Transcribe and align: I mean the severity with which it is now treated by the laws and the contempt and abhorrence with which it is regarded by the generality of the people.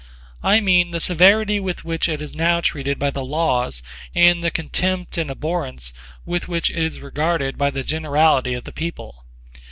I 0.41 0.61
mean 0.61 0.89
the 0.89 0.99
severity 0.99 1.59
with 1.59 1.85
which 1.85 2.09
it 2.09 2.21
is 2.21 2.33
now 2.35 2.59
treated 2.59 2.97
by 2.97 3.11
the 3.11 3.23
laws 3.23 3.83
and 4.15 4.43
the 4.43 4.49
contempt 4.49 5.15
and 5.19 5.29
abhorrence 5.29 5.93
with 6.25 6.47
which 6.47 6.71
it 6.71 6.79
is 6.81 6.99
regarded 6.99 7.55
by 7.55 7.69
the 7.69 7.83
generality 7.83 8.55
of 8.55 8.63
the 8.63 8.71
people. 8.71 9.25